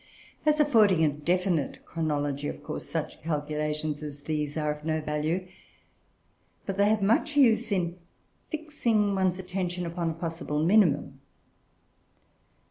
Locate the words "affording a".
0.59-1.09